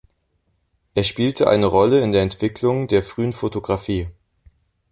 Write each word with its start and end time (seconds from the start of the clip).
Er 0.95 1.03
spielte 1.03 1.47
eine 1.47 1.67
Rolle 1.67 1.99
in 2.01 2.11
der 2.11 2.23
Entwicklung 2.23 2.87
der 2.87 3.03
frühen 3.03 3.33
Fotografie. 3.33 4.09